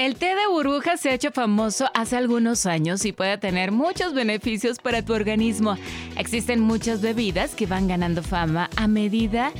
[0.00, 4.14] El té de burbujas se ha hecho famoso hace algunos años y puede tener muchos
[4.14, 5.76] beneficios para tu organismo.
[6.16, 9.52] Existen muchas bebidas que van ganando fama a medida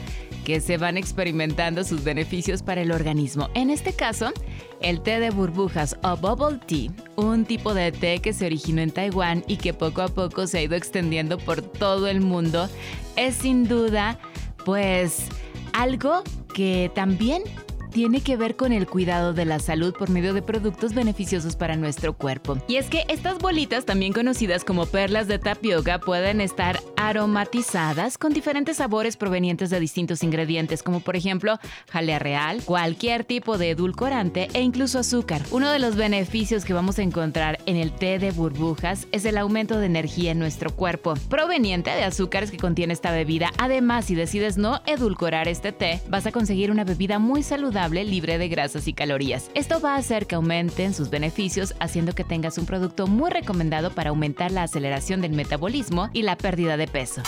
[0.47, 3.51] que se van experimentando sus beneficios para el organismo.
[3.53, 4.33] En este caso,
[4.81, 8.93] el té de burbujas o bubble tea, un tipo de té que se originó en
[8.93, 12.67] Taiwán y que poco a poco se ha ido extendiendo por todo el mundo,
[13.15, 14.19] es sin duda
[14.65, 15.27] pues
[15.75, 16.23] algo
[16.55, 17.43] que también
[17.91, 21.77] tiene que ver con el cuidado de la salud por medio de productos beneficiosos para
[21.77, 22.59] nuestro cuerpo.
[22.69, 28.33] Y es que estas bolitas, también conocidas como perlas de tapioca, pueden estar aromatizadas con
[28.33, 31.59] diferentes sabores provenientes de distintos ingredientes, como por ejemplo
[31.91, 35.43] jalea real, cualquier tipo de edulcorante e incluso azúcar.
[35.51, 39.39] Uno de los beneficios que vamos a encontrar en el té de burbujas es el
[39.39, 43.51] aumento de energía en nuestro cuerpo, proveniente de azúcares que contiene esta bebida.
[43.59, 48.39] Además, si decides no edulcorar este té, vas a conseguir una bebida muy saludable libre
[48.39, 49.51] de grasas y calorías.
[49.55, 53.91] Esto va a hacer que aumenten sus beneficios, haciendo que tengas un producto muy recomendado
[53.91, 57.23] para aumentar la aceleración del metabolismo y la pérdida de peso.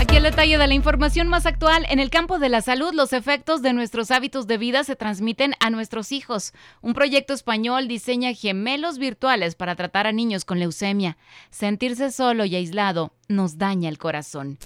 [0.00, 1.86] Aquí el detalle de la información más actual.
[1.88, 5.54] En el campo de la salud, los efectos de nuestros hábitos de vida se transmiten
[5.58, 6.52] a nuestros hijos.
[6.80, 11.16] Un proyecto español diseña gemelos virtuales para tratar a niños con leucemia.
[11.50, 14.58] Sentirse solo y aislado nos daña el corazón.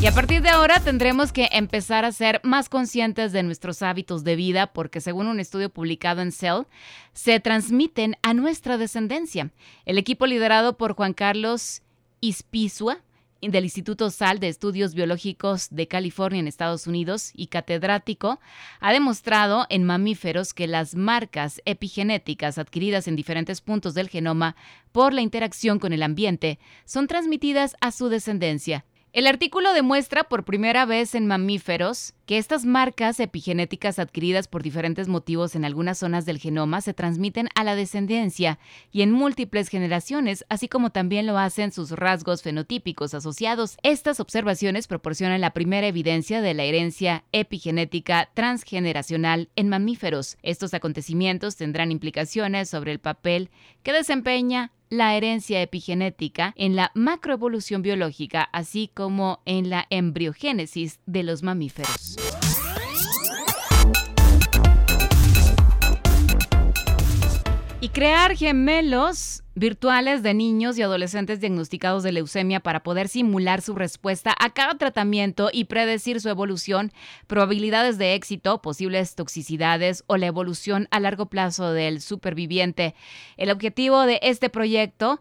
[0.00, 4.24] Y a partir de ahora tendremos que empezar a ser más conscientes de nuestros hábitos
[4.24, 6.62] de vida porque según un estudio publicado en Cell,
[7.12, 9.50] se transmiten a nuestra descendencia.
[9.84, 11.82] El equipo liderado por Juan Carlos
[12.22, 13.00] Ispizua
[13.40, 18.38] del Instituto SAL de Estudios Biológicos de California en Estados Unidos y catedrático,
[18.80, 24.56] ha demostrado en mamíferos que las marcas epigenéticas adquiridas en diferentes puntos del genoma
[24.92, 28.84] por la interacción con el ambiente son transmitidas a su descendencia.
[29.12, 35.08] El artículo demuestra por primera vez en mamíferos que estas marcas epigenéticas adquiridas por diferentes
[35.08, 38.60] motivos en algunas zonas del genoma se transmiten a la descendencia
[38.92, 43.78] y en múltiples generaciones, así como también lo hacen sus rasgos fenotípicos asociados.
[43.82, 50.38] Estas observaciones proporcionan la primera evidencia de la herencia epigenética transgeneracional en mamíferos.
[50.44, 53.50] Estos acontecimientos tendrán implicaciones sobre el papel
[53.82, 61.22] que desempeña la herencia epigenética en la macroevolución biológica, así como en la embriogénesis de
[61.22, 62.19] los mamíferos.
[67.82, 73.74] Y crear gemelos virtuales de niños y adolescentes diagnosticados de leucemia para poder simular su
[73.74, 76.92] respuesta a cada tratamiento y predecir su evolución,
[77.26, 82.94] probabilidades de éxito, posibles toxicidades o la evolución a largo plazo del superviviente.
[83.36, 85.20] El objetivo de este proyecto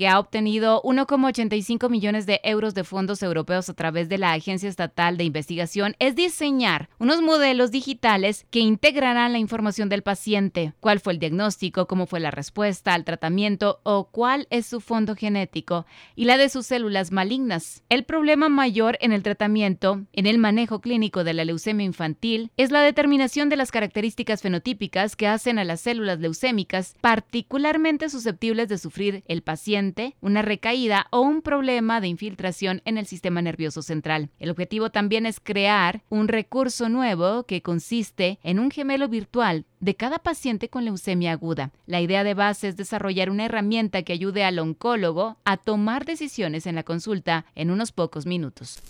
[0.00, 4.66] que ha obtenido 1,85 millones de euros de fondos europeos a través de la Agencia
[4.66, 11.00] Estatal de Investigación, es diseñar unos modelos digitales que integrarán la información del paciente, cuál
[11.00, 15.84] fue el diagnóstico, cómo fue la respuesta al tratamiento o cuál es su fondo genético
[16.16, 17.82] y la de sus células malignas.
[17.90, 22.70] El problema mayor en el tratamiento, en el manejo clínico de la leucemia infantil, es
[22.70, 28.78] la determinación de las características fenotípicas que hacen a las células leucémicas particularmente susceptibles de
[28.78, 29.89] sufrir el paciente
[30.20, 34.30] una recaída o un problema de infiltración en el sistema nervioso central.
[34.38, 39.96] El objetivo también es crear un recurso nuevo que consiste en un gemelo virtual de
[39.96, 41.70] cada paciente con leucemia aguda.
[41.86, 46.66] La idea de base es desarrollar una herramienta que ayude al oncólogo a tomar decisiones
[46.66, 48.80] en la consulta en unos pocos minutos.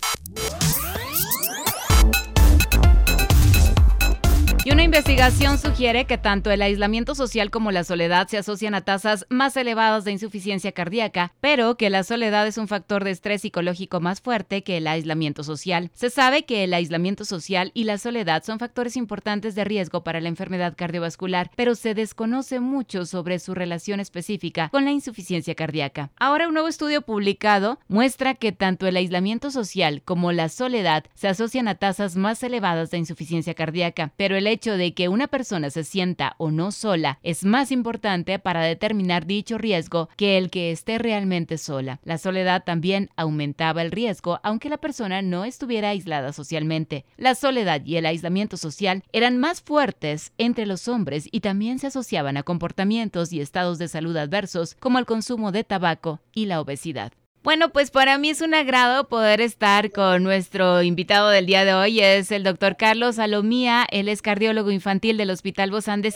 [4.63, 8.81] Y una investigación sugiere que tanto el aislamiento social como la soledad se asocian a
[8.81, 13.41] tasas más elevadas de insuficiencia cardíaca, pero que la soledad es un factor de estrés
[13.41, 15.89] psicológico más fuerte que el aislamiento social.
[15.95, 20.21] Se sabe que el aislamiento social y la soledad son factores importantes de riesgo para
[20.21, 26.11] la enfermedad cardiovascular, pero se desconoce mucho sobre su relación específica con la insuficiencia cardíaca.
[26.19, 31.29] Ahora un nuevo estudio publicado muestra que tanto el aislamiento social como la soledad se
[31.29, 35.69] asocian a tasas más elevadas de insuficiencia cardíaca, pero el hecho de que una persona
[35.69, 40.71] se sienta o no sola es más importante para determinar dicho riesgo que el que
[40.71, 41.99] esté realmente sola.
[42.03, 47.05] La soledad también aumentaba el riesgo aunque la persona no estuviera aislada socialmente.
[47.17, 51.87] La soledad y el aislamiento social eran más fuertes entre los hombres y también se
[51.87, 56.61] asociaban a comportamientos y estados de salud adversos como el consumo de tabaco y la
[56.61, 57.13] obesidad.
[57.43, 61.73] Bueno, pues para mí es un agrado poder estar con nuestro invitado del día de
[61.73, 66.13] hoy, es el doctor Carlos Alomía, él es cardiólogo infantil del Hospital Bozán de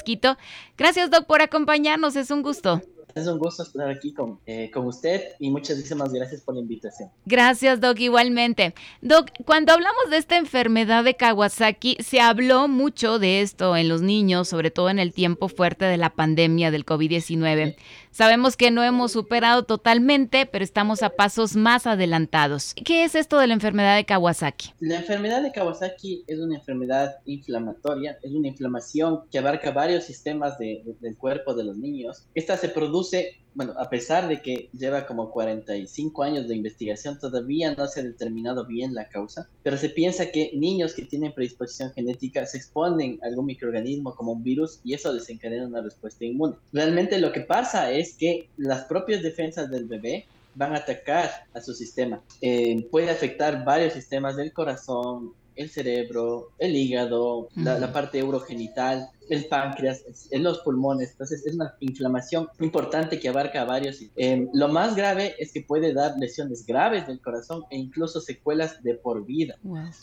[0.78, 2.80] Gracias, doc, por acompañarnos, es un gusto.
[3.16, 7.10] Es un gusto estar aquí con, eh, con usted y muchísimas gracias por la invitación.
[7.26, 8.76] Gracias, Doc, igualmente.
[9.02, 14.02] Doc, cuando hablamos de esta enfermedad de Kawasaki, se habló mucho de esto en los
[14.02, 17.78] niños, sobre todo en el tiempo fuerte de la pandemia del COVID-19.
[18.16, 22.74] Sabemos que no hemos superado totalmente, pero estamos a pasos más adelantados.
[22.74, 24.70] ¿Qué es esto de la enfermedad de Kawasaki?
[24.80, 30.58] La enfermedad de Kawasaki es una enfermedad inflamatoria, es una inflamación que abarca varios sistemas
[30.58, 32.26] del cuerpo de los niños.
[32.36, 37.74] Esta se produce bueno, a pesar de que lleva como 45 años de investigación, todavía
[37.74, 41.92] no se ha determinado bien la causa, pero se piensa que niños que tienen predisposición
[41.94, 46.56] genética se exponen a algún microorganismo como un virus y eso desencadena una respuesta inmune.
[46.74, 50.26] Realmente lo que pasa es que las propias defensas del bebé
[50.56, 52.22] van a atacar a su sistema.
[52.42, 59.46] Eh, puede afectar varios sistemas del corazón, el cerebro, el hígado, la, parte urogenital, el
[59.46, 61.12] páncreas, en los pulmones.
[61.12, 64.02] Entonces es una inflamación importante que abarca a varios.
[64.16, 68.82] Eh, lo más grave es que puede dar lesiones graves del corazón e incluso secuelas
[68.84, 69.56] de por vida.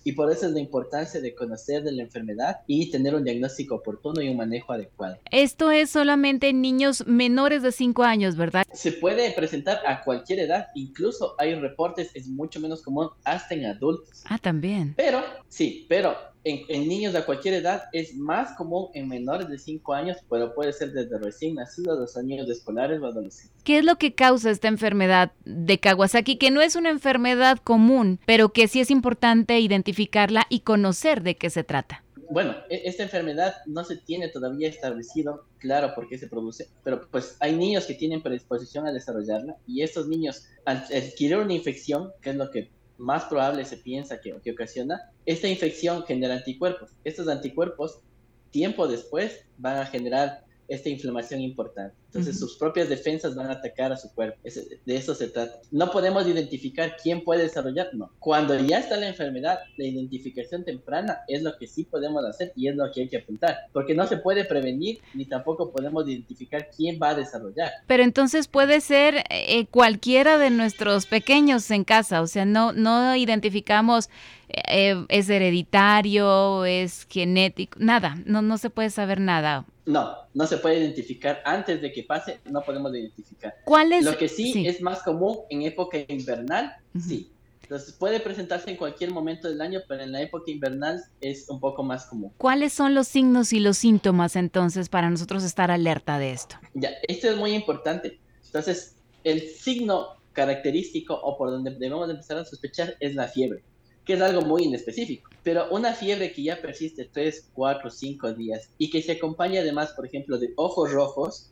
[0.05, 3.77] Y por eso es la importancia de conocer de la enfermedad y tener un diagnóstico
[3.77, 5.19] oportuno y un manejo adecuado.
[5.31, 8.65] Esto es solamente en niños menores de 5 años, ¿verdad?
[8.73, 13.67] Se puede presentar a cualquier edad, incluso hay reportes, es mucho menos común hasta en
[13.67, 14.23] adultos.
[14.25, 14.95] Ah, también.
[14.97, 19.95] Pero, sí, pero en, niños de cualquier edad es más común en menores de 5
[19.95, 23.53] años, pero puede ser desde recién nacidos, los años escolares o adolescentes.
[23.65, 26.37] ¿Qué es lo que causa esta enfermedad de Kawasaki?
[26.37, 31.37] Que no es una enfermedad común, pero que sí es importante identificarla y conocer de
[31.37, 32.03] qué se trata.
[32.31, 37.07] Bueno, e, esta enfermedad no se tiene todavía establecido claro por qué se produce, pero
[37.11, 42.11] pues hay niños que tienen predisposición a desarrollarla y estos niños al adquirir una infección,
[42.23, 42.71] que es lo que
[43.03, 46.91] más probable se piensa que, ocasiona, esta infección genera anticuerpos.
[47.03, 48.01] Estos anticuerpos,
[48.51, 51.97] tiempo después, van a generar esta inflamación importante.
[52.13, 54.39] Entonces sus propias defensas van a atacar a su cuerpo.
[54.45, 55.63] de eso se trata.
[55.71, 58.13] No podemos identificar quién puede desarrollar, no.
[58.19, 62.69] Cuando ya está la enfermedad, la identificación temprana es lo que sí podemos hacer y
[62.69, 63.57] es lo que hay que apuntar.
[63.73, 67.71] Porque no se puede prevenir ni tampoco podemos identificar quién va a desarrollar.
[67.87, 73.17] Pero entonces puede ser eh, cualquiera de nuestros pequeños en casa, o sea, no, no
[73.17, 74.11] identificamos
[74.69, 79.65] eh, es hereditario, es genético, nada, no, no se puede saber nada.
[79.87, 83.55] No, no se puede identificar antes de que pase, no podemos identificar.
[83.65, 84.05] ¿Cuál es?
[84.05, 87.31] Lo que sí, es más común en época invernal, sí.
[87.63, 91.59] Entonces puede presentarse en cualquier momento del año, pero en la época invernal es un
[91.59, 92.31] poco más común.
[92.37, 96.57] ¿Cuáles son los signos y los síntomas entonces para nosotros estar alerta de esto?
[96.75, 98.21] Ya, esto es muy importante.
[98.45, 103.63] Entonces, el signo característico o por donde debemos empezar a sospechar es la fiebre
[104.05, 105.31] que es algo muy inespecífico.
[105.43, 109.93] Pero una fiebre que ya persiste 3, 4, 5 días y que se acompaña además,
[109.93, 111.52] por ejemplo, de ojos rojos,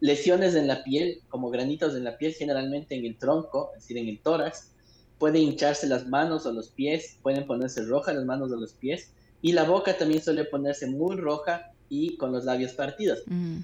[0.00, 3.98] lesiones en la piel, como granitos en la piel, generalmente en el tronco, es decir,
[3.98, 4.72] en el tórax,
[5.18, 9.10] pueden hincharse las manos o los pies, pueden ponerse rojas las manos o los pies,
[9.42, 13.22] y la boca también suele ponerse muy roja y con los labios partidos.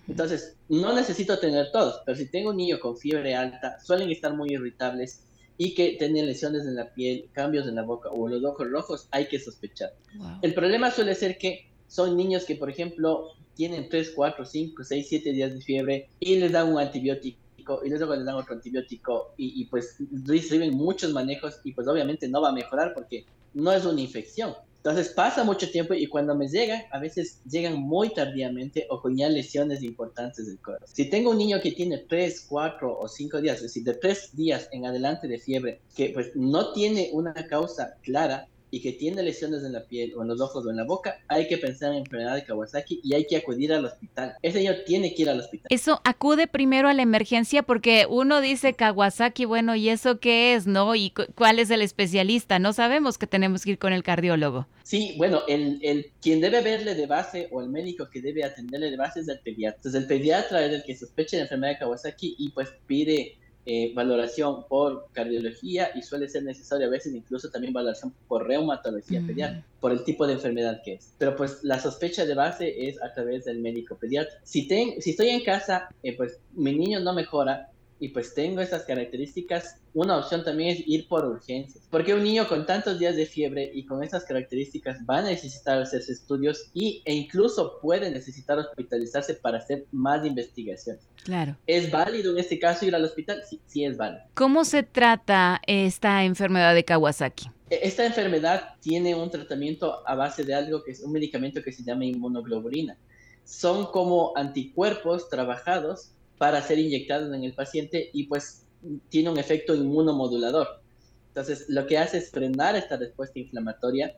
[0.09, 4.35] Entonces, no necesito tener todos, pero si tengo un niño con fiebre alta, suelen estar
[4.35, 5.23] muy irritables
[5.59, 9.09] y que tienen lesiones en la piel, cambios en la boca o los ojos rojos,
[9.11, 9.95] hay que sospechar.
[10.43, 15.07] El problema suele ser que son niños que, por ejemplo, tienen 3, 4, 5, 6,
[15.09, 17.41] 7 días de fiebre y les dan un antibiótico
[17.85, 22.29] y luego les dan otro antibiótico y, y pues reciben muchos manejos y pues obviamente
[22.29, 24.55] no va a mejorar porque no es una infección,
[24.87, 29.17] entonces pasa mucho tiempo y cuando me llegan, a veces llegan muy tardíamente o con
[29.17, 30.87] ya lesiones importantes del corazón.
[30.93, 34.37] Si tengo un niño que tiene 3, 4 o 5 días, es decir, de 3
[34.37, 39.23] días en adelante de fiebre, que pues no tiene una causa clara, y que tiene
[39.23, 41.93] lesiones en la piel o en los ojos o en la boca, hay que pensar
[41.93, 44.35] en enfermedad de Kawasaki y hay que acudir al hospital.
[44.43, 45.67] Ese niño tiene que ir al hospital.
[45.71, 50.67] Eso acude primero a la emergencia porque uno dice Kawasaki, bueno, ¿y eso qué es,
[50.67, 50.95] no?
[50.95, 52.59] ¿Y cuál es el especialista?
[52.59, 54.67] No sabemos que tenemos que ir con el cardiólogo.
[54.83, 58.91] Sí, bueno, el, el quien debe verle de base o el médico que debe atenderle
[58.91, 59.77] de base es el pediatra.
[59.79, 63.93] Entonces el pediatra es el que sospecha de enfermedad de Kawasaki y pues pide eh,
[63.95, 69.27] valoración por cardiología y suele ser necesario a veces incluso también valoración por reumatología Mm.
[69.27, 71.13] pediátrica, por el tipo de enfermedad que es.
[71.19, 74.33] Pero pues la sospecha de base es a través del médico pediatra.
[74.45, 78.61] Si, ten- si estoy en casa, eh, pues mi niño no mejora y pues tengo
[78.61, 81.85] estas características, una opción también es ir por urgencias.
[81.91, 85.81] Porque un niño con tantos días de fiebre y con estas características va a necesitar
[85.81, 90.99] hacerse estudios y, e incluso puede necesitar hospitalizarse para hacer más investigación.
[91.25, 91.57] Claro.
[91.67, 93.43] ¿Es válido en este caso ir al hospital?
[93.49, 94.23] Sí, sí es válido.
[94.35, 97.47] ¿Cómo se trata esta enfermedad de Kawasaki?
[97.71, 101.73] E- Esta enfermedad tiene un tratamiento a base de algo que es un medicamento que
[101.73, 102.99] se llama inmunoglobulina.
[103.45, 108.65] Son como anticuerpos trabajados para ser inyectados en el paciente y pues
[109.09, 110.81] tiene un efecto inmunomodulador.
[111.29, 114.17] Entonces, lo que hace es frenar esta respuesta inflamatoria.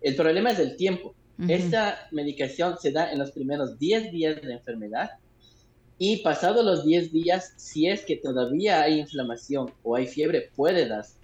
[0.00, 1.14] El problema es el tiempo.
[1.46, 5.10] Esta medicación se da en los primeros 10 días de enfermedad
[5.96, 10.88] y pasados los 10 días, si es que todavía hay inflamación o hay fiebre, puede
[10.88, 11.14] darse.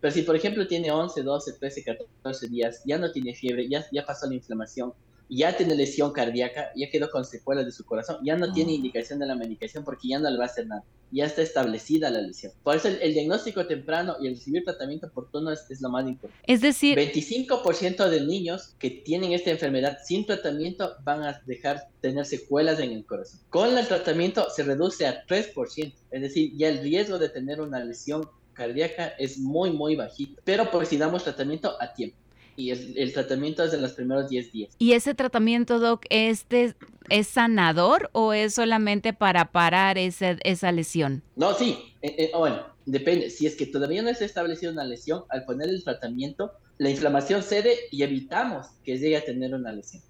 [0.00, 3.84] Pero si, por ejemplo, tiene 11, 12, 13, 14 días, ya no tiene fiebre, ya,
[3.90, 4.92] ya pasó la inflamación,
[5.28, 8.74] ya tiene lesión cardíaca, ya quedó con secuelas de su corazón, ya no tiene Oh.
[8.74, 12.10] indicación de la medicación porque ya no le va a hacer nada, ya está establecida
[12.10, 12.52] la lesión.
[12.62, 16.06] Por eso el, el diagnóstico temprano y el recibir tratamiento oportuno es, es lo más
[16.06, 16.44] importante.
[16.52, 22.24] Es decir, 25% de niños que tienen esta enfermedad sin tratamiento van a dejar tener
[22.26, 23.40] secuelas en el corazón.
[23.50, 27.82] Con el tratamiento se reduce a 3%, es decir, ya el riesgo de tener una
[27.84, 32.16] lesión cardíaca es muy, muy bajito, pero pues si damos tratamiento a tiempo.
[32.56, 34.74] Y el, el tratamiento es en los primeros 10 días.
[34.78, 36.74] ¿y ese tratamiento, Doc, este
[37.10, 41.22] es sanador o es solamente para parar ese- esa lesión?
[41.36, 43.30] No, sí, eh, eh, bueno, depende.
[43.30, 47.42] Si es que todavía no está establecida una lesión, al poner el tratamiento, la inflamación
[47.42, 50.02] cede y evitamos que llegue a tener una lesión.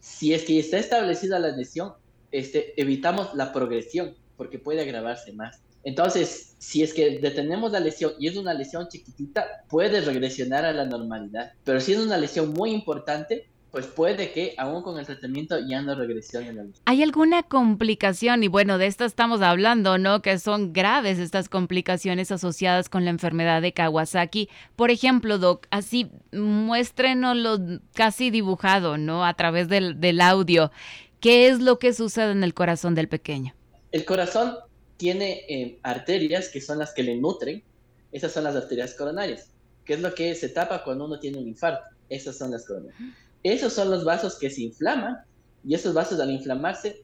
[0.00, 1.92] Si es que está establecida la lesión,
[2.32, 5.60] este, evitamos la progresión, porque puede agravarse más.
[5.84, 10.72] Entonces, si es que detenemos la lesión y es una lesión chiquitita, puede regresionar a
[10.72, 11.52] la normalidad.
[11.64, 15.80] Pero si es una lesión muy importante, pues puede que aún con el tratamiento ya
[15.80, 16.82] no regresione la lesión.
[16.86, 18.42] ¿Hay alguna complicación?
[18.42, 20.22] Y bueno, de esto estamos hablando, ¿no?
[20.22, 24.48] Que son graves estas complicaciones asociadas con la enfermedad de Kawasaki.
[24.76, 27.58] Por ejemplo, Doc, así muéstrenoslo
[27.94, 29.24] casi dibujado, ¿no?
[29.24, 30.72] A través del, del audio.
[31.20, 33.54] ¿Qué es lo que sucede en el corazón del pequeño?
[33.92, 34.56] El corazón
[35.00, 37.64] tiene eh, arterias que son las que le nutren.
[38.12, 39.48] Esas son las arterias coronarias,
[39.86, 41.82] que es lo que se tapa cuando uno tiene un infarto.
[42.10, 43.00] Esas son las coronarias.
[43.42, 45.16] Esos son los vasos que se inflaman
[45.64, 47.02] y esos vasos al inflamarse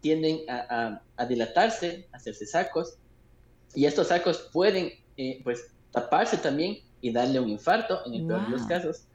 [0.00, 2.96] tienden a, a- a dilatarse, a hacerse sacos
[3.74, 5.60] y estos sacos pueden eh, pues
[5.92, 9.06] taparse también y darle un infarto en el peor de los casos.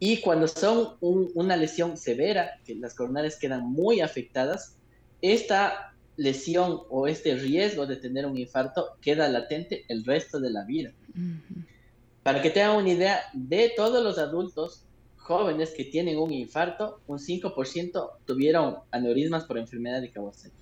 [0.00, 4.76] Y cuando son un- una lesión severa, que las coronarias quedan muy afectadas,
[5.22, 10.64] esta lesión o este riesgo de tener un infarto queda latente el resto de la
[10.64, 10.92] vida.
[12.22, 14.82] Para que tengan una idea, de todos los adultos
[15.16, 20.54] jóvenes que tienen un infarto, un 5% tuvieron aneurismas por enfermedad de Kawasaki.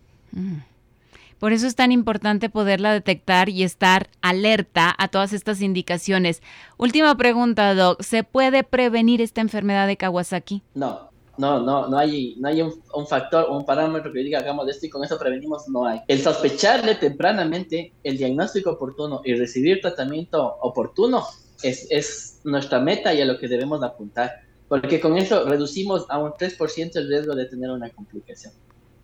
[1.39, 6.41] Por eso es tan importante poderla detectar y estar alerta a todas estas indicaciones.
[6.79, 8.01] Última pregunta, Doc.
[8.03, 10.63] ¿Se puede prevenir esta enfermedad de Kawasaki?
[10.75, 14.41] No, no, no, no hay, no hay un, un factor o un parámetro que diga
[14.41, 16.01] hagamos esto y con eso prevenimos, no hay.
[16.09, 21.25] El sospecharle tempranamente, el diagnóstico oportuno y recibir tratamiento oportuno
[21.63, 24.31] es, es nuestra meta y a lo que debemos apuntar,
[24.69, 28.53] porque con eso reducimos a un 3% el riesgo de tener una complicación,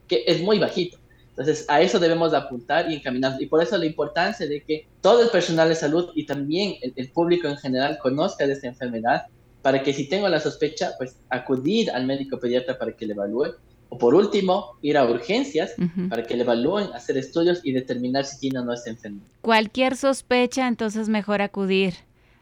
[0.07, 0.99] que es muy bajito.
[1.31, 3.41] Entonces, a eso debemos apuntar y encaminarnos.
[3.41, 6.93] Y por eso la importancia de que todo el personal de salud y también el,
[6.97, 9.27] el público en general conozca de esta enfermedad
[9.69, 13.49] para que si tengo la sospecha, pues acudir al médico pediatra para que le evalúe.
[13.91, 15.73] O por último, ir a urgencias
[16.09, 19.27] para que le evalúen, hacer estudios y determinar si tiene o no esta enfermedad.
[19.43, 21.93] Cualquier sospecha, entonces mejor acudir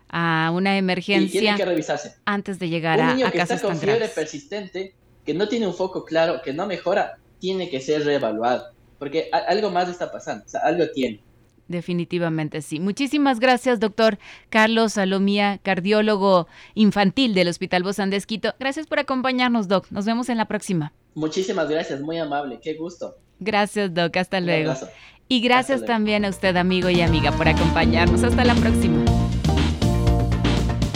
[0.09, 2.15] a una Y tiene emergencia que revisarse.
[2.27, 4.15] antes de llegar Un a, niño a que está con fiebre graves.
[4.15, 8.67] persistente, que no tiene un foco claro, que no mejora, tiene que ser reevaluado.
[9.01, 11.21] Porque a- algo más está pasando, o sea, algo tiene.
[11.69, 12.79] Definitivamente sí.
[12.81, 14.19] Muchísimas gracias, doctor
[14.51, 18.55] Carlos Salomía, cardiólogo infantil del Hospital Bozán de Esquito.
[18.61, 19.87] Gracias por acompañarnos, doc.
[19.91, 20.93] Nos vemos en la próxima.
[21.15, 23.17] Muchísimas gracias, muy amable, qué gusto.
[23.41, 24.17] Gracias, doc.
[24.17, 24.71] Hasta Un luego.
[24.73, 24.89] abrazo.
[25.29, 25.93] Y gracias luego.
[25.93, 28.23] también a usted, amigo y amiga, por acompañarnos.
[28.23, 29.05] Hasta la próxima.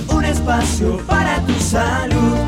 [0.08, 2.38] Un espacio para tu salud.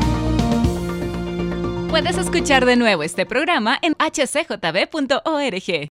[1.89, 5.92] Puedes escuchar de nuevo este programa en hcjb.org.